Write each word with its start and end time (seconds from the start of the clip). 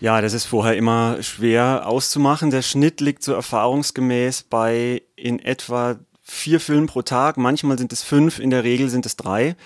Ja, 0.00 0.20
das 0.20 0.32
ist 0.32 0.44
vorher 0.44 0.76
immer 0.76 1.22
schwer 1.22 1.86
auszumachen. 1.86 2.50
Der 2.50 2.62
Schnitt 2.62 3.00
liegt 3.00 3.24
so 3.24 3.32
erfahrungsgemäß 3.32 4.44
bei 4.44 5.02
in 5.16 5.40
etwa 5.40 5.96
vier 6.22 6.60
Filmen 6.60 6.86
pro 6.86 7.02
Tag. 7.02 7.36
Manchmal 7.36 7.78
sind 7.78 7.92
es 7.92 8.04
fünf, 8.04 8.38
in 8.38 8.50
der 8.50 8.62
Regel 8.62 8.88
sind 8.90 9.06
es 9.06 9.16
drei. 9.16 9.56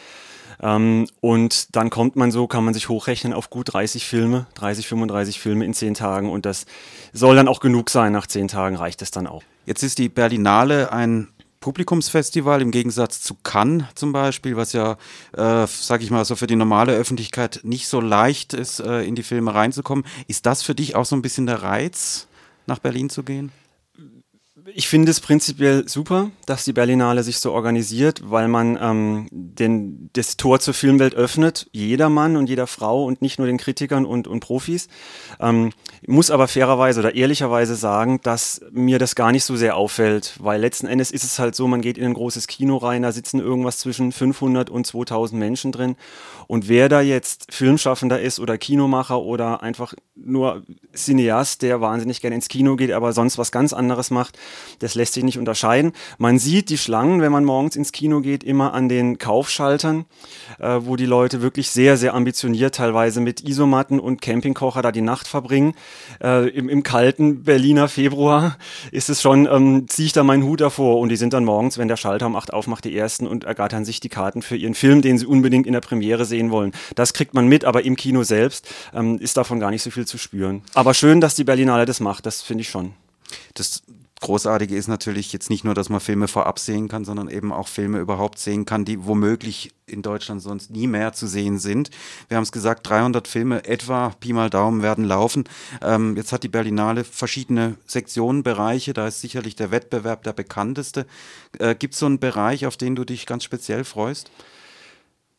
Ähm, 0.63 1.07
und 1.21 1.77
dann 1.77 1.91
kommt 1.91 2.17
man 2.17 2.31
so, 2.31 2.47
kann 2.47 2.65
man 2.65 2.73
sich 2.73 2.89
hochrechnen 2.89 3.35
auf 3.35 3.51
gut 3.51 3.75
30 3.75 4.07
Filme, 4.07 4.47
30, 4.55 4.89
35 4.89 5.39
Filme 5.39 5.67
in 5.67 5.75
zehn 5.75 5.93
Tagen. 5.93 6.31
Und 6.31 6.47
das 6.47 6.65
soll 7.13 7.37
dann 7.37 7.49
auch 7.49 7.61
genug 7.61 7.91
sein. 7.91 8.13
Nach 8.13 8.27
zehn 8.27 8.49
Tagen 8.49 8.77
reicht 8.77 9.03
es 9.03 9.11
dann 9.11 9.27
auch. 9.27 9.43
Jetzt 9.67 9.83
ist 9.83 9.99
die 9.99 10.09
Berlinale 10.09 10.93
ein 10.93 11.29
Publikumsfestival 11.63 12.61
im 12.61 12.71
Gegensatz 12.71 13.23
zu 13.23 13.35
Cannes 13.43 13.87
zum 13.95 14.13
Beispiel, 14.13 14.57
was 14.57 14.75
ja, 14.75 14.99
äh, 15.33 15.67
sag 15.67 16.03
ich 16.03 16.11
mal, 16.11 16.27
so 16.27 16.37
für 16.37 16.47
die 16.47 16.57
normale 16.57 16.93
Öffentlichkeit 16.93 17.61
nicht 17.63 17.89
so 17.89 18.01
leicht 18.01 18.53
ist, 18.53 18.81
äh, 18.81 19.03
in 19.05 19.15
die 19.15 19.23
Filme 19.23 19.55
reinzukommen. 19.55 20.05
Ist 20.29 20.45
das 20.45 20.63
für 20.63 20.75
dich 20.75 20.95
auch 20.95 21.07
so 21.07 21.17
ein 21.17 21.23
bisschen 21.23 21.47
der 21.47 21.63
Reiz, 21.63 22.27
nach 22.67 22.81
Berlin 22.81 23.09
zu 23.09 23.23
gehen? 23.23 23.51
Ich 24.67 24.89
finde 24.89 25.11
es 25.11 25.21
prinzipiell 25.21 25.89
super, 25.89 26.31
dass 26.47 26.65
die 26.65 26.73
Berlinale 26.73 27.23
sich 27.23 27.39
so 27.39 27.53
organisiert, 27.53 28.23
weil 28.25 28.49
man 28.49 28.79
ähm, 28.81 29.29
den, 29.31 30.11
das 30.13 30.37
Tor 30.37 30.61
zur 30.61 30.75
Filmwelt 30.75 31.15
öffnet, 31.15 31.69
jeder 31.73 32.09
Mann 32.09 32.37
und 32.37 32.49
jeder 32.49 32.67
Frau 32.67 33.05
und 33.05 33.23
nicht 33.23 33.39
nur 33.39 33.47
den 33.47 33.59
Kritikern 33.59 34.05
und, 34.05 34.29
und 34.29 34.41
Profis. 34.41 34.89
Ähm, 35.41 35.73
muss 36.07 36.31
aber 36.31 36.49
fairerweise 36.49 37.01
oder 37.01 37.15
ehrlicherweise 37.15 37.75
sagen, 37.75 38.21
dass 38.23 38.61
mir 38.71 38.99
das 38.99 39.15
gar 39.15 39.33
nicht 39.33 39.45
so 39.45 39.57
sehr 39.57 39.77
auffällt, 39.77 40.35
weil 40.39 40.61
letzten 40.61 40.87
Endes 40.87 41.11
ist 41.11 41.25
es 41.25 41.39
halt 41.39 41.55
so, 41.55 41.67
man 41.67 41.81
geht 41.81 41.99
in 41.99 42.05
ein 42.05 42.15
großes 42.15 42.47
Kino 42.47 42.77
rein, 42.77 43.03
da 43.03 43.13
sitzen 43.13 43.41
irgendwas 43.41 43.79
zwischen 43.79 44.13
500 44.13 44.71
und 44.71 44.87
2000 44.87 45.39
Menschen 45.39 45.73
drin 45.73 45.97
und 46.47 46.69
wer 46.69 46.89
da 46.89 47.01
jetzt 47.01 47.53
Filmschaffender 47.53 48.21
ist 48.21 48.39
oder 48.39 48.59
Kinomacher 48.59 49.21
oder 49.21 49.63
einfach 49.63 49.95
nur 50.15 50.63
Cineast, 50.95 51.63
der 51.63 51.81
wahnsinnig 51.81 52.21
gerne 52.21 52.37
ins 52.37 52.49
Kino 52.49 52.77
geht, 52.77 52.93
aber 52.93 53.13
sonst 53.13 53.39
was 53.39 53.53
ganz 53.53 53.73
anderes 53.73 54.11
macht, 54.11 54.39
das 54.79 54.95
lässt 54.95 55.15
sich 55.15 55.25
nicht 55.25 55.39
unterscheiden. 55.39 55.93
Man 56.19 56.39
sieht 56.39 56.69
die 56.69 56.79
Schlangen, 56.79 57.21
wenn 57.21 57.33
man 57.33 57.45
morgens 57.45 57.77
ins 57.77 57.93
Kino 57.93 58.21
geht, 58.21 58.45
immer 58.45 58.75
an 58.75 58.89
den 58.89 59.19
Kaufschaltern, 59.19 60.05
äh, 60.59 60.81
wo 60.81 60.97
die 60.97 61.07
Leute 61.07 61.43
wirklich 61.43 61.71
sehr, 61.71 61.97
sehr 61.97 62.15
ambitioniert 62.15 62.75
teilweise 62.75 63.21
mit 63.21 63.49
Isomatten 63.49 64.01
und 64.01 64.21
Campingkocher 64.23 64.83
da 64.83 64.93
die 64.93 65.01
Nacht 65.01 65.29
verbringen. 65.29 65.75
Äh, 66.23 66.49
im, 66.51 66.69
Im 66.69 66.83
kalten 66.83 67.45
Berliner 67.45 67.89
Februar 67.89 68.57
ist 68.91 69.11
es 69.11 69.23
schon, 69.23 69.47
ähm, 69.47 69.87
ziehe 69.89 70.07
ich 70.07 70.13
da 70.13 70.25
meinen 70.25 70.45
Hut 70.45 70.61
davor 70.61 70.99
und 70.99 71.09
die 71.09 71.17
sind 71.17 71.33
dann 71.33 71.45
morgens, 71.45 71.79
wenn 71.79 71.89
der 71.89 71.97
Schalter 71.97 72.27
um 72.27 72.37
acht 72.37 72.53
aufmacht, 72.53 72.85
die 72.85 72.97
ersten 72.97 73.27
und 73.27 73.45
ergattern 73.45 73.85
sich 73.85 74.01
die 74.01 74.09
Karten 74.09 74.43
für 74.43 74.57
ihren 74.57 74.75
Film, 74.75 75.03
den 75.03 75.19
sie 75.19 75.27
unbedingt 75.27 75.67
in 75.67 75.73
der 75.73 75.81
Premiere 75.81 76.25
sehen 76.25 76.51
wollen. 76.51 76.73
Das 76.95 77.13
kriegt 77.13 77.35
man 77.35 77.47
mit, 77.47 77.65
aber 77.65 77.85
im 77.85 77.97
Kino 77.97 78.23
selbst 78.23 78.69
ähm, 78.95 79.19
ist 79.19 79.37
davon 79.37 79.61
gar 79.61 79.71
nicht 79.71 79.83
so 79.83 79.91
viel 79.91 80.07
zu 80.07 80.19
spüren. 80.19 80.63
Aber 80.75 80.95
schön, 80.95 81.21
dass 81.21 81.35
die 81.35 81.45
Berlinale 81.45 81.85
das 81.85 82.01
macht, 82.01 82.27
das 82.27 82.43
finde 82.43 82.63
ich 82.63 82.69
schon. 82.69 82.93
Das 83.55 83.83
Großartige 84.23 84.77
ist 84.77 84.87
natürlich 84.87 85.33
jetzt 85.33 85.51
nicht 85.51 85.65
nur, 85.65 85.75
dass 85.75 85.89
man 85.89 86.01
Filme 86.01 86.29
vorab 86.29 86.61
sehen 86.61 86.89
kann, 86.89 87.05
sondern 87.05 87.29
eben 87.29 87.53
auch 87.53 87.67
Filme 87.67 87.99
überhaupt 87.99 88.39
sehen 88.39 88.65
kann, 88.65 88.85
die 88.85 89.05
womöglich 89.05 89.73
in 89.85 90.01
Deutschland 90.01 90.41
sonst 90.41 90.71
nie 90.71 90.87
mehr 90.87 91.13
zu 91.13 91.27
sehen 91.27 91.59
sind. 91.59 91.91
Wir 92.29 92.37
haben 92.37 92.45
es 92.45 92.53
gesagt, 92.53 92.89
300 92.89 93.27
Filme 93.27 93.65
etwa, 93.65 94.11
Pi 94.21 94.33
mal 94.33 94.49
Daumen, 94.49 94.81
werden 94.81 95.05
laufen. 95.05 95.45
Ähm, 95.83 96.17
jetzt 96.17 96.33
hat 96.33 96.45
die 96.45 96.49
Berlinale 96.49 97.03
verschiedene 97.03 97.77
Sektionen, 97.85 98.45
Bereiche, 98.45 98.93
da 98.95 99.09
ist 99.09 99.21
sicherlich 99.21 99.57
der 99.57 99.73
Wettbewerb 99.73 100.23
der 100.23 100.33
bekannteste. 100.33 101.05
Äh, 101.59 101.75
Gibt 101.75 101.95
es 101.95 102.01
so 102.01 102.07
einen 102.07 102.21
Bereich, 102.21 102.65
auf 102.67 102.77
den 102.77 102.95
du 102.95 103.05
dich 103.05 103.27
ganz 103.27 103.43
speziell 103.43 103.83
freust? 103.83 104.31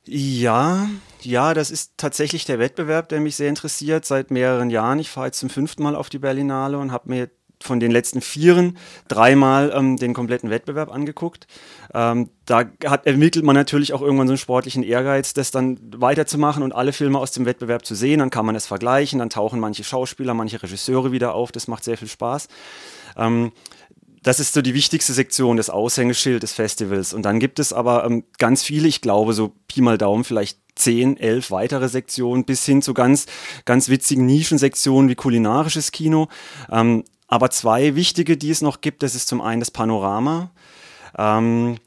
Ja, 0.05 0.89
ja, 1.21 1.53
das 1.53 1.71
ist 1.71 1.93
tatsächlich 1.95 2.43
der 2.43 2.59
Wettbewerb, 2.59 3.07
der 3.07 3.21
mich 3.21 3.37
sehr 3.37 3.47
interessiert 3.47 4.03
seit 4.03 4.29
mehreren 4.29 4.69
Jahren. 4.69 4.99
Ich 4.99 5.09
fahre 5.09 5.27
jetzt 5.27 5.39
zum 5.39 5.49
fünften 5.49 5.83
Mal 5.83 5.95
auf 5.95 6.09
die 6.09 6.19
Berlinale 6.19 6.77
und 6.77 6.91
habe 6.91 7.09
mir 7.09 7.29
von 7.63 7.79
den 7.79 7.91
letzten 7.91 8.21
Vieren 8.21 8.77
dreimal 9.07 9.71
ähm, 9.73 9.97
den 9.97 10.13
kompletten 10.13 10.49
Wettbewerb 10.49 10.91
angeguckt. 10.91 11.47
Ähm, 11.93 12.29
da 12.45 12.65
hat, 12.85 13.07
entwickelt 13.07 13.45
man 13.45 13.55
natürlich 13.55 13.93
auch 13.93 14.01
irgendwann 14.01 14.27
so 14.27 14.33
einen 14.33 14.37
sportlichen 14.37 14.83
Ehrgeiz, 14.83 15.33
das 15.33 15.51
dann 15.51 15.79
weiterzumachen 15.95 16.61
und 16.61 16.73
alle 16.73 16.91
Filme 16.93 17.19
aus 17.19 17.31
dem 17.31 17.45
Wettbewerb 17.45 17.85
zu 17.85 17.95
sehen. 17.95 18.19
Dann 18.19 18.29
kann 18.29 18.45
man 18.45 18.55
es 18.55 18.67
vergleichen, 18.67 19.19
dann 19.19 19.29
tauchen 19.29 19.59
manche 19.59 19.83
Schauspieler, 19.83 20.33
manche 20.33 20.61
Regisseure 20.61 21.11
wieder 21.11 21.33
auf. 21.33 21.51
Das 21.51 21.67
macht 21.67 21.83
sehr 21.83 21.97
viel 21.97 22.09
Spaß. 22.09 22.49
Ähm, 23.17 23.51
das 24.23 24.39
ist 24.39 24.53
so 24.53 24.61
die 24.61 24.73
wichtigste 24.73 25.13
Sektion, 25.13 25.57
das 25.57 25.69
Aushängeschild 25.69 26.43
des 26.43 26.53
Festivals. 26.53 27.13
Und 27.13 27.23
dann 27.23 27.39
gibt 27.39 27.59
es 27.59 27.73
aber 27.73 28.05
ähm, 28.05 28.23
ganz 28.37 28.63
viele, 28.63 28.87
ich 28.87 29.01
glaube, 29.01 29.33
so 29.33 29.53
Pi 29.67 29.81
mal 29.81 29.97
Daumen, 29.97 30.23
vielleicht 30.23 30.57
zehn, 30.75 31.17
elf 31.17 31.51
weitere 31.51 31.89
Sektionen 31.89 32.45
bis 32.45 32.65
hin 32.65 32.81
zu 32.81 32.93
ganz, 32.93 33.25
ganz 33.65 33.89
witzigen 33.89 34.25
Nischensektionen 34.25 35.09
wie 35.09 35.15
kulinarisches 35.15 35.91
Kino. 35.91 36.29
Ähm, 36.71 37.03
aber 37.33 37.49
zwei 37.49 37.95
wichtige, 37.95 38.37
die 38.37 38.51
es 38.51 38.61
noch 38.61 38.81
gibt, 38.81 39.01
das 39.01 39.15
ist 39.15 39.27
zum 39.27 39.41
einen 39.41 39.59
das 39.59 39.71
Panorama. 39.71 40.51
Ähm, 41.17 41.77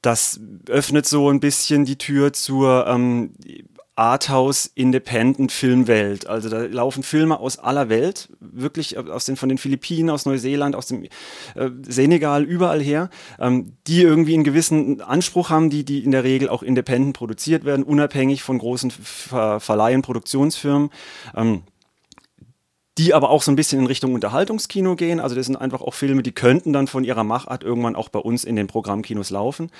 das 0.00 0.40
öffnet 0.66 1.04
so 1.04 1.28
ein 1.28 1.40
bisschen 1.40 1.84
die 1.84 1.98
Tür 1.98 2.32
zur 2.32 2.86
ähm, 2.86 3.34
Arthouse 3.96 4.70
Independent 4.74 5.52
Filmwelt. 5.52 6.26
Also 6.26 6.48
da 6.48 6.62
laufen 6.62 7.02
Filme 7.02 7.38
aus 7.38 7.58
aller 7.58 7.90
Welt, 7.90 8.30
wirklich 8.40 8.96
aus 8.96 9.26
den, 9.26 9.36
von 9.36 9.50
den 9.50 9.58
Philippinen, 9.58 10.08
aus 10.08 10.24
Neuseeland, 10.24 10.74
aus 10.74 10.86
dem 10.86 11.04
äh, 11.04 11.10
Senegal, 11.82 12.42
überall 12.42 12.80
her, 12.80 13.10
ähm, 13.38 13.74
die 13.86 14.00
irgendwie 14.00 14.32
einen 14.32 14.44
gewissen 14.44 15.02
Anspruch 15.02 15.50
haben, 15.50 15.68
die, 15.68 15.84
die 15.84 16.02
in 16.02 16.12
der 16.12 16.24
Regel 16.24 16.48
auch 16.48 16.62
independent 16.62 17.14
produziert 17.14 17.66
werden, 17.66 17.84
unabhängig 17.84 18.42
von 18.42 18.56
großen 18.56 18.90
Ver 18.90 19.60
Verleihen, 19.60 20.00
Produktionsfirmen. 20.00 20.88
Ähm, 21.36 21.62
die 22.98 23.12
aber 23.12 23.30
auch 23.30 23.42
so 23.42 23.50
ein 23.50 23.56
bisschen 23.56 23.80
in 23.80 23.86
Richtung 23.86 24.14
Unterhaltungskino 24.14 24.94
gehen. 24.94 25.20
Also 25.20 25.34
das 25.34 25.46
sind 25.46 25.56
einfach 25.56 25.80
auch 25.80 25.94
Filme, 25.94 26.22
die 26.22 26.32
könnten 26.32 26.72
dann 26.72 26.86
von 26.86 27.04
ihrer 27.04 27.24
Machart 27.24 27.64
irgendwann 27.64 27.96
auch 27.96 28.08
bei 28.08 28.20
uns 28.20 28.44
in 28.44 28.56
den 28.56 28.66
Programmkinos 28.66 29.30
laufen. 29.30 29.70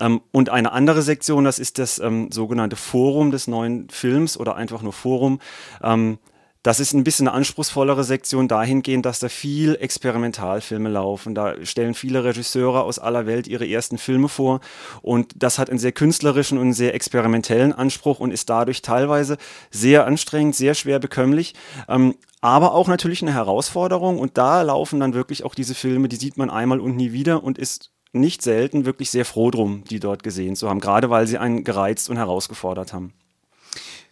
Ähm, 0.00 0.20
und 0.32 0.48
eine 0.48 0.72
andere 0.72 1.02
Sektion, 1.02 1.44
das 1.44 1.58
ist 1.58 1.78
das 1.78 1.98
ähm, 1.98 2.30
sogenannte 2.32 2.76
Forum 2.76 3.30
des 3.30 3.48
neuen 3.48 3.88
Films 3.90 4.38
oder 4.38 4.56
einfach 4.56 4.82
nur 4.82 4.92
Forum. 4.92 5.40
Ähm, 5.82 6.18
das 6.64 6.80
ist 6.80 6.94
ein 6.94 7.04
bisschen 7.04 7.28
eine 7.28 7.36
anspruchsvollere 7.36 8.04
Sektion 8.04 8.48
dahingehend, 8.48 9.04
dass 9.04 9.18
da 9.18 9.28
viel 9.28 9.76
Experimentalfilme 9.78 10.88
laufen. 10.88 11.34
Da 11.34 11.54
stellen 11.62 11.92
viele 11.92 12.24
Regisseure 12.24 12.84
aus 12.84 12.98
aller 12.98 13.26
Welt 13.26 13.46
ihre 13.46 13.68
ersten 13.68 13.98
Filme 13.98 14.30
vor 14.30 14.60
und 15.02 15.34
das 15.36 15.58
hat 15.58 15.68
einen 15.68 15.78
sehr 15.78 15.92
künstlerischen 15.92 16.56
und 16.56 16.72
sehr 16.72 16.94
experimentellen 16.94 17.74
Anspruch 17.74 18.18
und 18.18 18.30
ist 18.30 18.48
dadurch 18.48 18.80
teilweise 18.80 19.36
sehr 19.70 20.06
anstrengend, 20.06 20.56
sehr 20.56 20.72
schwer 20.72 20.98
bekömmlich. 20.98 21.52
Ähm, 21.86 22.14
aber 22.44 22.74
auch 22.74 22.88
natürlich 22.88 23.22
eine 23.22 23.32
Herausforderung 23.32 24.18
und 24.18 24.36
da 24.36 24.60
laufen 24.60 25.00
dann 25.00 25.14
wirklich 25.14 25.44
auch 25.44 25.54
diese 25.54 25.74
Filme, 25.74 26.10
die 26.10 26.16
sieht 26.16 26.36
man 26.36 26.50
einmal 26.50 26.78
und 26.78 26.94
nie 26.94 27.12
wieder 27.12 27.42
und 27.42 27.56
ist 27.56 27.90
nicht 28.12 28.42
selten 28.42 28.84
wirklich 28.84 29.10
sehr 29.10 29.24
froh 29.24 29.50
drum, 29.50 29.82
die 29.84 29.98
dort 29.98 30.22
gesehen 30.22 30.54
zu 30.54 30.68
haben, 30.68 30.78
gerade 30.78 31.08
weil 31.08 31.26
sie 31.26 31.38
einen 31.38 31.64
gereizt 31.64 32.10
und 32.10 32.18
herausgefordert 32.18 32.92
haben. 32.92 33.14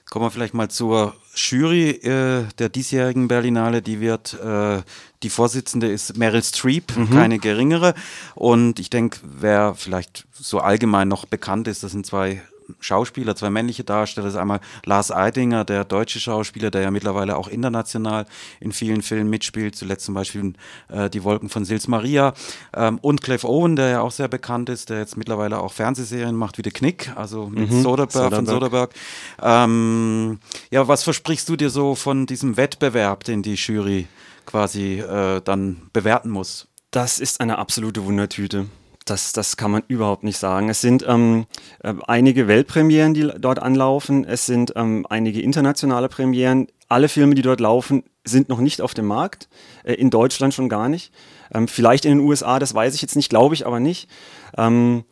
Kommen 0.08 0.24
wir 0.24 0.30
vielleicht 0.30 0.54
mal 0.54 0.70
zur 0.70 1.14
Jury 1.34 1.90
äh, 1.90 2.44
der 2.58 2.70
diesjährigen 2.70 3.28
Berlinale. 3.28 3.82
Die 3.82 4.00
wird, 4.00 4.32
äh, 4.40 4.80
die 5.22 5.30
Vorsitzende 5.30 5.88
ist 5.88 6.16
Meryl 6.16 6.42
Streep, 6.42 6.96
mhm. 6.96 7.10
keine 7.10 7.38
geringere. 7.38 7.92
Und 8.34 8.78
ich 8.78 8.88
denke, 8.88 9.20
wer 9.22 9.74
vielleicht 9.74 10.26
so 10.32 10.58
allgemein 10.58 11.08
noch 11.08 11.26
bekannt 11.26 11.68
ist, 11.68 11.82
das 11.82 11.92
sind 11.92 12.06
zwei 12.06 12.40
Schauspieler, 12.80 13.36
zwei 13.36 13.50
männliche 13.50 13.84
Darsteller. 13.84 14.26
Das 14.26 14.34
ist 14.34 14.40
einmal 14.40 14.60
Lars 14.84 15.10
Eidinger, 15.10 15.64
der 15.64 15.84
deutsche 15.84 16.20
Schauspieler, 16.20 16.70
der 16.70 16.82
ja 16.82 16.90
mittlerweile 16.90 17.36
auch 17.36 17.48
international 17.48 18.26
in 18.60 18.72
vielen 18.72 19.02
Filmen 19.02 19.30
mitspielt, 19.30 19.74
zuletzt 19.76 20.04
zum 20.04 20.14
Beispiel 20.14 20.54
äh, 20.88 21.10
Die 21.10 21.24
Wolken 21.24 21.48
von 21.48 21.64
Sils 21.64 21.88
Maria. 21.88 22.34
Ähm, 22.74 22.98
und 23.00 23.22
Cliff 23.22 23.44
Owen, 23.44 23.76
der 23.76 23.88
ja 23.88 24.00
auch 24.00 24.10
sehr 24.10 24.28
bekannt 24.28 24.68
ist, 24.68 24.90
der 24.90 24.98
jetzt 24.98 25.16
mittlerweile 25.16 25.58
auch 25.58 25.72
Fernsehserien 25.72 26.36
macht 26.36 26.58
wie 26.58 26.62
The 26.64 26.70
Knick, 26.70 27.12
also 27.16 27.46
mit 27.46 27.70
mhm, 27.70 27.82
Soderbergh, 27.82 28.36
von 28.36 28.46
Soderbergh. 28.46 28.94
Ähm, 29.40 30.38
ja, 30.70 30.86
was 30.88 31.02
versprichst 31.02 31.48
du 31.48 31.56
dir 31.56 31.70
so 31.70 31.94
von 31.94 32.26
diesem 32.26 32.56
Wettbewerb, 32.56 33.24
den 33.24 33.42
die 33.42 33.54
Jury 33.54 34.06
quasi 34.46 35.00
äh, 35.00 35.40
dann 35.42 35.82
bewerten 35.92 36.30
muss? 36.30 36.68
Das 36.90 37.18
ist 37.18 37.40
eine 37.40 37.58
absolute 37.58 38.04
Wundertüte 38.04 38.66
das, 39.04 39.32
das 39.32 39.56
kann 39.56 39.70
man 39.70 39.82
überhaupt 39.88 40.24
nicht 40.24 40.38
sagen. 40.38 40.68
Es 40.68 40.80
sind 40.80 41.04
ähm, 41.06 41.46
äh, 41.82 41.94
einige 42.06 42.48
Weltpremieren, 42.48 43.14
die 43.14 43.30
dort 43.38 43.58
anlaufen. 43.58 44.24
Es 44.24 44.46
sind 44.46 44.72
ähm, 44.76 45.06
einige 45.08 45.40
internationale 45.40 46.08
Premieren. 46.08 46.68
Alle 46.88 47.08
Filme, 47.08 47.34
die 47.34 47.42
dort 47.42 47.60
laufen, 47.60 48.04
sind 48.24 48.48
noch 48.48 48.60
nicht 48.60 48.80
auf 48.80 48.94
dem 48.94 49.06
Markt. 49.06 49.48
Äh, 49.84 49.94
in 49.94 50.10
Deutschland 50.10 50.54
schon 50.54 50.68
gar 50.68 50.88
nicht. 50.88 51.12
Ähm, 51.52 51.68
vielleicht 51.68 52.04
in 52.04 52.18
den 52.18 52.26
USA, 52.26 52.58
das 52.58 52.74
weiß 52.74 52.94
ich 52.94 53.02
jetzt 53.02 53.16
nicht, 53.16 53.28
glaube 53.28 53.54
ich 53.54 53.66
aber 53.66 53.80
nicht. 53.80 54.08
Ähm, 54.56 55.04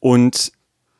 und 0.00 0.52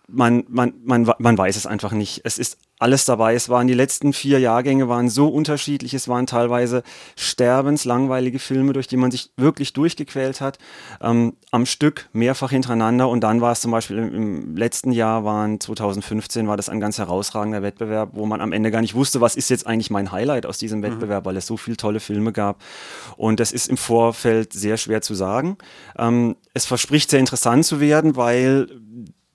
man, 0.08 0.44
man, 0.49 0.75
man, 0.84 1.10
man 1.19 1.38
weiß 1.38 1.56
es 1.56 1.66
einfach 1.66 1.92
nicht. 1.92 2.20
Es 2.25 2.38
ist 2.38 2.58
alles 2.78 3.06
dabei. 3.06 3.34
Es 3.34 3.49
waren 3.49 3.67
die 3.67 3.75
letzten 3.75 4.12
vier 4.12 4.38
Jahrgänge 4.38 4.88
waren 4.88 5.08
so 5.08 5.28
unterschiedlich. 5.28 5.94
Es 5.94 6.08
waren 6.08 6.26
teilweise 6.26 6.82
sterbenslangweilige 7.17 8.38
Filme, 8.38 8.75
durch 8.75 8.87
die 8.87 8.99
man 8.99 9.11
sich 9.11 9.31
wirklich 9.37 9.73
durchgequält 9.73 10.40
hat, 10.43 10.58
ähm, 11.00 11.34
am 11.50 11.64
Stück 11.64 12.08
mehrfach 12.12 12.50
hintereinander. 12.50 13.08
Und 13.08 13.23
dann 13.23 13.40
war 13.40 13.52
es 13.52 13.61
zum 13.61 13.70
Beispiel 13.70 13.99
im, 13.99 14.14
im, 14.14 14.56
letzten 14.56 14.93
Jahr, 14.93 15.25
waren 15.25 15.58
2015, 15.58 16.46
war 16.49 16.58
das 16.58 16.69
ein 16.69 16.81
ganz 16.81 16.99
herausragender 16.99 17.62
Wettbewerb, 17.62 18.11
wo 18.12 18.26
man 18.26 18.43
am 18.43 18.52
Ende 18.52 18.70
gar 18.70 18.82
nicht 18.82 18.94
wusste, 18.94 19.23
was 19.23 19.37
ist 19.37 19.49
jetzt 19.49 19.67
eigentlich 19.67 19.90
mein 19.90 20.12
Highlight 20.12 20.44
aus 20.44 20.58
diesem 20.58 20.81
mhm. 20.81 20.84
Wettbewerb, 20.84 21.25
mhm. 21.25 21.28
weil 21.28 21.37
es 21.38 21.46
so 21.46 21.56
viele 21.56 21.78
tolle 21.78 22.00
Filme 22.00 22.32
gab. 22.32 22.61
Und 23.17 23.40
das 23.40 23.52
ist 23.52 23.69
im 23.69 23.78
Vorfeld 23.78 24.52
sehr 24.52 24.76
schwer 24.76 25.00
zu 25.00 25.14
sagen. 25.14 25.56
Ähm, 25.96 26.37
es 26.52 26.67
verspricht 26.67 27.11
sehr 27.11 27.20
interessant 27.20 27.64
zu 27.64 27.81
werden, 27.81 28.17
weil 28.17 28.69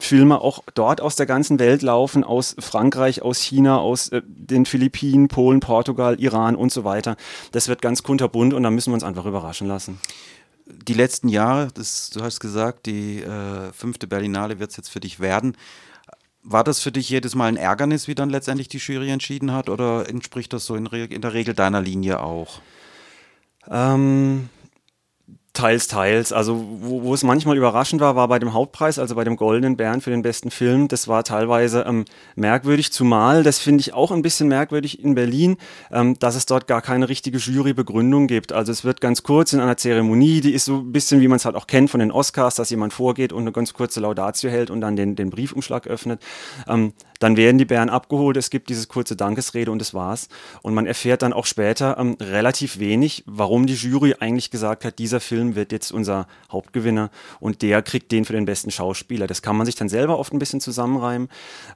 Filme 0.01 0.41
auch 0.41 0.63
dort 0.73 0.99
aus 0.99 1.15
der 1.15 1.25
ganzen 1.25 1.59
Welt 1.59 1.81
laufen, 1.83 2.23
aus 2.23 2.55
Frankreich, 2.59 3.21
aus 3.21 3.39
China, 3.39 3.77
aus 3.77 4.09
äh, 4.09 4.21
den 4.25 4.65
Philippinen, 4.65 5.27
Polen, 5.27 5.59
Portugal, 5.59 6.19
Iran 6.19 6.55
und 6.55 6.71
so 6.71 6.83
weiter. 6.83 7.15
Das 7.51 7.67
wird 7.67 7.81
ganz 7.81 8.01
kunterbunt 8.03 8.53
und 8.53 8.63
da 8.63 8.71
müssen 8.71 8.91
wir 8.91 8.95
uns 8.95 9.03
einfach 9.03 9.25
überraschen 9.25 9.67
lassen. 9.67 9.99
Die 10.65 10.93
letzten 10.93 11.27
Jahre, 11.27 11.69
das, 11.73 12.09
du 12.09 12.21
hast 12.21 12.39
gesagt, 12.39 12.85
die 12.85 13.21
äh, 13.21 13.71
fünfte 13.73 14.07
Berlinale 14.07 14.59
wird 14.59 14.71
es 14.71 14.77
jetzt 14.77 14.89
für 14.89 14.99
dich 14.99 15.19
werden. 15.19 15.55
War 16.43 16.63
das 16.63 16.79
für 16.79 16.91
dich 16.91 17.07
jedes 17.09 17.35
Mal 17.35 17.47
ein 17.47 17.57
Ärgernis, 17.57 18.07
wie 18.07 18.15
dann 18.15 18.31
letztendlich 18.31 18.67
die 18.67 18.79
Jury 18.79 19.11
entschieden 19.11 19.51
hat, 19.51 19.69
oder 19.69 20.09
entspricht 20.09 20.51
das 20.53 20.65
so 20.65 20.75
in, 20.75 20.87
in 20.87 21.21
der 21.21 21.33
Regel 21.33 21.53
deiner 21.53 21.81
Linie 21.81 22.21
auch? 22.21 22.59
Ähm, 23.69 24.49
Teils, 25.61 25.87
teils. 25.87 26.33
Also 26.33 26.65
wo, 26.81 27.03
wo, 27.03 27.13
es 27.13 27.21
manchmal 27.21 27.55
überraschend 27.55 28.01
war, 28.01 28.15
war 28.15 28.27
bei 28.27 28.39
dem 28.39 28.51
Hauptpreis, 28.51 28.97
also 28.97 29.13
bei 29.13 29.23
dem 29.23 29.35
Goldenen 29.35 29.77
Bären 29.77 30.01
für 30.01 30.09
den 30.09 30.23
besten 30.23 30.49
Film. 30.49 30.87
Das 30.87 31.07
war 31.07 31.23
teilweise 31.23 31.85
ähm, 31.87 32.05
merkwürdig, 32.35 32.91
zumal, 32.91 33.43
das 33.43 33.59
finde 33.59 33.81
ich 33.81 33.93
auch 33.93 34.09
ein 34.09 34.23
bisschen 34.23 34.47
merkwürdig 34.47 35.03
in 35.03 35.13
Berlin, 35.13 35.57
ähm, 35.91 36.17
dass 36.17 36.33
es 36.33 36.47
dort 36.47 36.65
gar 36.65 36.81
keine 36.81 37.09
richtige 37.09 37.37
Jurybegründung 37.37 38.25
gibt. 38.25 38.53
Also 38.53 38.71
es 38.71 38.83
wird 38.83 39.01
ganz 39.01 39.21
kurz 39.21 39.53
in 39.53 39.59
einer 39.59 39.77
Zeremonie, 39.77 40.41
die 40.41 40.53
ist 40.53 40.65
so 40.65 40.77
ein 40.77 40.91
bisschen, 40.91 41.21
wie 41.21 41.27
man 41.27 41.35
es 41.35 41.45
halt 41.45 41.55
auch 41.55 41.67
kennt 41.67 41.91
von 41.91 41.99
den 41.99 42.11
Oscars, 42.11 42.55
dass 42.55 42.71
jemand 42.71 42.91
vorgeht 42.93 43.31
und 43.31 43.41
eine 43.41 43.51
ganz 43.51 43.73
kurze 43.73 43.99
Laudatio 43.99 44.49
hält 44.49 44.71
und 44.71 44.81
dann 44.81 44.95
den, 44.95 45.15
den 45.15 45.29
Briefumschlag 45.29 45.85
öffnet. 45.85 46.23
Ähm, 46.67 46.93
dann 47.21 47.37
werden 47.37 47.59
die 47.59 47.65
Bären 47.65 47.91
abgeholt, 47.91 48.35
es 48.35 48.49
gibt 48.49 48.69
diese 48.69 48.87
kurze 48.87 49.15
Dankesrede 49.15 49.71
und 49.71 49.77
das 49.77 49.93
war's. 49.93 50.27
Und 50.63 50.73
man 50.73 50.87
erfährt 50.87 51.21
dann 51.21 51.33
auch 51.33 51.45
später 51.45 51.99
ähm, 51.99 52.17
relativ 52.19 52.79
wenig, 52.79 53.23
warum 53.27 53.67
die 53.67 53.75
Jury 53.75 54.15
eigentlich 54.19 54.49
gesagt 54.49 54.83
hat, 54.83 54.97
dieser 54.97 55.19
Film 55.19 55.50
wird 55.55 55.71
jetzt 55.71 55.91
unser 55.91 56.27
Hauptgewinner 56.51 57.09
und 57.39 57.61
der 57.61 57.81
kriegt 57.81 58.11
den 58.11 58.25
für 58.25 58.33
den 58.33 58.45
besten 58.45 58.71
Schauspieler. 58.71 59.27
Das 59.27 59.41
kann 59.41 59.55
man 59.55 59.65
sich 59.65 59.75
dann 59.75 59.89
selber 59.89 60.19
oft 60.19 60.33
ein 60.33 60.39
bisschen 60.39 60.61
zusammenreimen. 60.61 61.29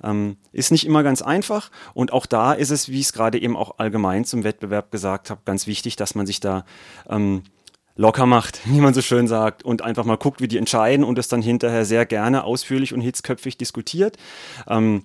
Ähm, 0.04 0.38
ist 0.52 0.72
nicht 0.72 0.86
immer 0.86 1.04
ganz 1.04 1.22
einfach 1.22 1.72
und 1.94 2.14
auch 2.14 2.26
da 2.26 2.54
ist 2.54 2.72
es, 2.72 2.90
wie 2.90 3.00
ich 3.00 3.08
es 3.08 3.14
gerade 3.14 3.42
eben 3.42 3.56
auch 3.56 3.80
allgemein 3.80 4.26
zum 4.26 4.44
Wettbewerb 4.44 4.92
gesagt 4.92 5.30
habe, 5.30 5.42
ganz 5.46 5.68
wichtig, 5.68 5.96
dass 5.96 6.16
man 6.16 6.26
sich 6.26 6.40
da 6.40 6.66
ähm, 7.10 7.44
locker 7.96 8.26
macht, 8.26 8.60
wie 8.66 8.82
man 8.82 8.94
so 8.94 9.02
schön 9.02 9.28
sagt, 9.28 9.64
und 9.64 9.82
einfach 9.82 10.06
mal 10.06 10.18
guckt, 10.18 10.42
wie 10.42 10.48
die 10.48 10.58
entscheiden 10.58 11.06
und 11.06 11.18
es 11.18 11.28
dann 11.28 11.42
hinterher 11.42 11.86
sehr 11.86 12.06
gerne 12.06 12.44
ausführlich 12.44 12.94
und 12.94 13.02
hitzköpfig 13.02 13.58
diskutiert. 13.58 14.18
Ähm, 14.68 15.04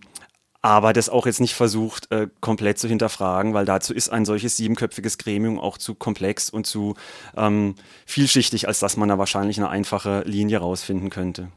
aber 0.62 0.92
das 0.92 1.08
auch 1.08 1.26
jetzt 1.26 1.40
nicht 1.40 1.54
versucht, 1.54 2.10
äh, 2.12 2.28
komplett 2.40 2.78
zu 2.78 2.88
hinterfragen, 2.88 3.54
weil 3.54 3.64
dazu 3.64 3.94
ist 3.94 4.10
ein 4.10 4.24
solches 4.24 4.56
siebenköpfiges 4.56 5.18
Gremium 5.18 5.58
auch 5.58 5.78
zu 5.78 5.94
komplex 5.94 6.50
und 6.50 6.66
zu 6.66 6.94
ähm, 7.36 7.74
vielschichtig, 8.06 8.68
als 8.68 8.78
dass 8.78 8.96
man 8.96 9.08
da 9.08 9.18
wahrscheinlich 9.18 9.58
eine 9.58 9.70
einfache 9.70 10.22
Linie 10.26 10.58
rausfinden 10.58 11.10
könnte. 11.10 11.48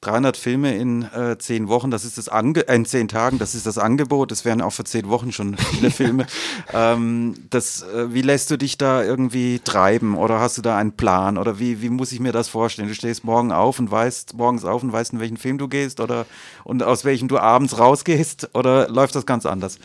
300 0.00 0.36
Filme 0.36 0.76
in 0.76 1.02
äh, 1.02 1.38
zehn 1.38 1.66
Wochen, 1.66 1.90
das 1.90 2.04
ist 2.04 2.18
das 2.18 2.28
Ange 2.28 2.68
äh, 2.68 2.76
in 2.76 2.84
zehn 2.84 3.08
Tagen, 3.08 3.38
das 3.38 3.56
ist 3.56 3.66
das 3.66 3.78
Angebot. 3.78 4.30
Das 4.30 4.44
wären 4.44 4.60
auch 4.60 4.72
für 4.72 4.84
zehn 4.84 5.08
Wochen 5.08 5.32
schon 5.32 5.56
viele 5.56 5.90
Filme. 5.90 6.26
ähm, 6.72 7.34
das, 7.50 7.82
äh, 7.82 8.14
wie 8.14 8.22
lässt 8.22 8.50
du 8.52 8.56
dich 8.56 8.78
da 8.78 9.02
irgendwie 9.02 9.58
treiben 9.58 10.16
oder 10.16 10.38
hast 10.38 10.56
du 10.56 10.62
da 10.62 10.76
einen 10.76 10.92
Plan 10.92 11.36
oder 11.36 11.58
wie, 11.58 11.82
wie 11.82 11.90
muss 11.90 12.12
ich 12.12 12.20
mir 12.20 12.30
das 12.30 12.48
vorstellen? 12.48 12.86
Du 12.86 12.94
stehst 12.94 13.24
morgen 13.24 13.50
auf 13.50 13.80
und 13.80 13.90
weißt 13.90 14.36
morgens 14.36 14.64
auf 14.64 14.84
und 14.84 14.92
weißt, 14.92 15.14
in 15.14 15.20
welchen 15.20 15.36
Film 15.36 15.58
du 15.58 15.66
gehst 15.66 15.98
oder 15.98 16.26
und 16.62 16.84
aus 16.84 17.04
welchem 17.04 17.26
du 17.26 17.38
abends 17.38 17.76
rausgehst 17.76 18.50
oder 18.54 18.88
läuft 18.88 19.16
das 19.16 19.26
ganz 19.26 19.46
anders? 19.46 19.80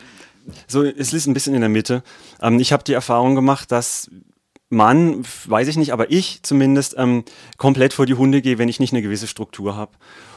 So, 0.67 0.83
es 0.83 1.13
ist 1.13 1.25
ein 1.25 1.33
bisschen 1.33 1.55
in 1.55 1.61
der 1.61 1.69
Mitte. 1.69 2.03
Ähm, 2.39 2.59
ich 2.59 2.71
habe 2.71 2.83
die 2.83 2.93
Erfahrung 2.93 3.33
gemacht, 3.33 3.71
dass 3.71 4.11
man, 4.73 5.23
weiß 5.45 5.67
ich 5.67 5.77
nicht, 5.77 5.93
aber 5.93 6.11
ich 6.11 6.41
zumindest 6.43 6.95
ähm, 6.97 7.23
komplett 7.57 7.93
vor 7.93 8.05
die 8.05 8.15
Hunde 8.15 8.41
gehe, 8.41 8.57
wenn 8.57 8.69
ich 8.69 8.79
nicht 8.79 8.93
eine 8.93 9.01
gewisse 9.01 9.27
Struktur 9.27 9.75
habe. 9.75 9.91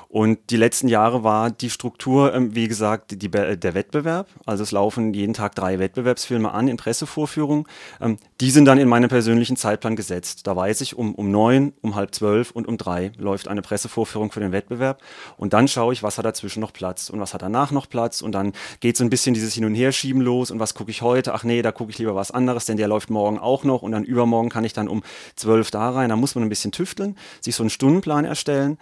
Und 0.09 0.51
die 0.51 0.57
letzten 0.57 0.89
Jahre 0.89 1.25
war 1.25 1.51
die 1.51 1.69
Struktur, 1.69 2.33
ähm, 2.33 2.55
wie 2.55 2.69
gesagt, 2.69 3.21
die, 3.23 3.31
der 3.31 3.75
Wettbewerb. 3.75 4.29
Also 4.45 4.63
es 4.63 4.71
laufen 4.71 5.13
jeden 5.13 5.35
Tag 5.35 5.55
drei 5.55 5.79
Wettbewerbsfilme 5.79 6.53
an 6.53 6.69
in 6.69 6.77
Pressevorführungen. 6.77 7.67
Ähm, 8.01 8.17
die 8.41 8.51
sind 8.51 8.67
dann 8.67 8.79
in 8.79 8.89
meinen 8.89 9.09
persönlichen 9.09 9.57
Zeitplan 9.57 9.97
gesetzt. 9.97 10.47
Da 10.47 10.55
weiß 10.55 10.81
ich, 10.83 10.97
um, 10.97 11.15
um 11.15 11.31
neun, 11.31 11.73
um 11.83 11.97
halb 11.97 12.15
zwölf 12.15 12.53
und 12.53 12.69
um 12.69 12.79
drei 12.79 13.13
läuft 13.19 13.49
eine 13.49 13.63
Pressevorführung 13.63 14.31
für 14.31 14.41
den 14.41 14.53
Wettbewerb. 14.53 15.03
Und 15.37 15.53
dann 15.53 15.67
schaue 15.67 15.93
ich, 15.93 16.03
was 16.03 16.19
hat 16.19 16.25
dazwischen 16.25 16.61
noch 16.61 16.73
Platz 16.73 17.11
und 17.11 17.19
was 17.19 17.35
hat 17.35 17.43
danach 17.43 17.73
noch 17.73 17.89
Platz. 17.89 18.23
Und 18.23 18.33
dann 18.33 18.53
geht 18.81 18.97
so 18.97 19.05
ein 19.05 19.11
bisschen 19.11 19.35
dieses 19.35 19.55
Hin- 19.55 19.65
und 19.65 19.75
Herschieben 19.75 20.23
los. 20.23 20.51
Und 20.51 20.61
was 20.61 20.75
gucke 20.75 20.91
ich 20.91 21.03
heute? 21.03 21.35
Ach 21.35 21.43
nee, 21.43 21.63
da 21.63 21.73
gucke 21.73 21.91
ich 21.91 21.99
lieber 21.99 22.15
was 22.15 22.31
anderes, 22.31 22.65
denn 22.67 22.77
der 22.77 22.89
läuft 22.89 23.11
morgen 23.11 23.39
auch 23.39 23.65
noch. 23.65 23.83
Und 23.83 23.93
dann 23.93 24.05
übermorgen 24.27 24.49
kann 24.49 24.65
ich 24.65 24.73
dann 24.73 24.89
um 24.89 25.03
zwölf 25.37 25.71
da 25.71 25.91
rein. 25.91 26.11
Da 26.11 26.17
muss 26.17 26.35
man 26.35 26.45
ein 26.45 26.49
bisschen 26.49 26.73
tüfteln, 26.73 27.17
sich 27.41 27.55
so 27.55 27.63
einen 27.63 27.71
Stundenplan 27.71 28.25
erstellen. 28.25 28.79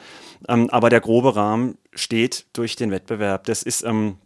Ähm, 0.48 0.70
aber 0.70 0.90
der 0.90 1.00
grobe 1.00 1.36
Rahmen 1.36 1.76
steht 1.94 2.46
durch 2.52 2.76
den 2.76 2.90
Wettbewerb. 2.90 3.44
Das 3.44 3.62
ist 3.62 3.84
ähm, 3.84 4.16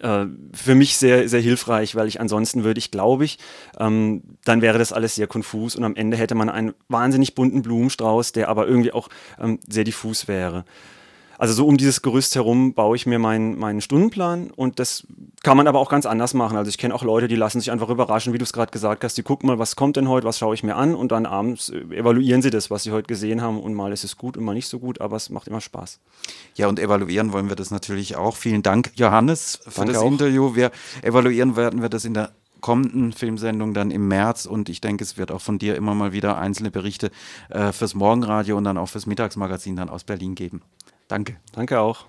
äh, 0.00 0.26
für 0.52 0.74
mich 0.74 0.96
sehr, 0.96 1.28
sehr 1.28 1.40
hilfreich, 1.40 1.94
weil 1.96 2.08
ich 2.08 2.20
ansonsten 2.20 2.64
würde 2.64 2.78
ich, 2.78 2.90
glaube 2.90 3.24
ich, 3.24 3.38
ähm, 3.78 4.22
dann 4.44 4.62
wäre 4.62 4.78
das 4.78 4.92
alles 4.92 5.14
sehr 5.14 5.26
konfus 5.26 5.76
und 5.76 5.84
am 5.84 5.96
Ende 5.96 6.16
hätte 6.16 6.34
man 6.34 6.48
einen 6.48 6.74
wahnsinnig 6.88 7.34
bunten 7.34 7.62
Blumenstrauß, 7.62 8.32
der 8.32 8.48
aber 8.48 8.66
irgendwie 8.66 8.92
auch 8.92 9.08
ähm, 9.40 9.58
sehr 9.68 9.84
diffus 9.84 10.28
wäre. 10.28 10.64
Also 11.38 11.54
so 11.54 11.66
um 11.66 11.78
dieses 11.78 12.02
Gerüst 12.02 12.34
herum 12.34 12.74
baue 12.74 12.96
ich 12.96 13.06
mir 13.06 13.18
meinen, 13.18 13.58
meinen 13.58 13.80
Stundenplan 13.80 14.50
und 14.50 14.78
das 14.78 15.06
kann 15.42 15.56
man 15.56 15.66
aber 15.66 15.78
auch 15.78 15.88
ganz 15.88 16.04
anders 16.04 16.34
machen. 16.34 16.56
Also 16.56 16.68
ich 16.68 16.76
kenne 16.76 16.94
auch 16.94 17.02
Leute, 17.02 17.26
die 17.26 17.36
lassen 17.36 17.60
sich 17.60 17.70
einfach 17.70 17.88
überraschen, 17.88 18.32
wie 18.32 18.38
du 18.38 18.44
es 18.44 18.52
gerade 18.52 18.70
gesagt 18.70 19.04
hast. 19.04 19.16
Die 19.16 19.22
gucken 19.22 19.46
mal, 19.46 19.58
was 19.58 19.74
kommt 19.74 19.96
denn 19.96 20.08
heute, 20.08 20.26
was 20.26 20.38
schaue 20.38 20.54
ich 20.54 20.62
mir 20.62 20.76
an 20.76 20.94
und 20.94 21.12
dann 21.12 21.24
abends 21.24 21.70
äh, 21.70 21.78
evaluieren 21.96 22.42
sie 22.42 22.50
das, 22.50 22.70
was 22.70 22.82
sie 22.82 22.92
heute 22.92 23.06
gesehen 23.06 23.40
haben 23.40 23.58
und 23.60 23.74
mal 23.74 23.92
ist 23.92 24.04
es 24.04 24.16
gut 24.16 24.36
und 24.36 24.44
mal 24.44 24.54
nicht 24.54 24.68
so 24.68 24.78
gut, 24.78 25.00
aber 25.00 25.16
es 25.16 25.30
macht 25.30 25.48
immer 25.48 25.60
Spaß. 25.60 25.98
Ja, 26.56 26.68
und 26.68 26.78
evaluieren 26.78 27.32
wollen 27.32 27.48
wir 27.48 27.56
das 27.56 27.70
natürlich 27.70 28.16
auch. 28.16 28.36
Vielen 28.36 28.62
Dank, 28.62 28.92
Johannes, 28.96 29.60
für 29.66 29.80
Danke 29.80 29.92
das 29.94 30.02
auch. 30.02 30.06
Interview. 30.06 30.54
Wir 30.54 30.70
evaluieren 31.02 31.56
werden 31.56 31.80
wir 31.80 31.88
das 31.88 32.04
in 32.04 32.14
der 32.14 32.32
kommenden 32.60 33.12
Filmsendung 33.14 33.72
dann 33.72 33.90
im 33.90 34.08
März 34.08 34.44
und 34.44 34.68
ich 34.68 34.82
denke, 34.82 35.02
es 35.02 35.16
wird 35.16 35.32
auch 35.32 35.40
von 35.40 35.58
dir 35.58 35.76
immer 35.76 35.94
mal 35.94 36.12
wieder 36.12 36.36
einzelne 36.36 36.70
Berichte 36.70 37.10
äh, 37.48 37.72
fürs 37.72 37.94
Morgenradio 37.94 38.58
und 38.58 38.64
dann 38.64 38.76
auch 38.76 38.90
fürs 38.90 39.06
Mittagsmagazin 39.06 39.76
dann 39.76 39.88
aus 39.88 40.04
Berlin 40.04 40.34
geben. 40.34 40.60
Danke. 41.08 41.36
Danke 41.52 41.80
auch. 41.80 42.04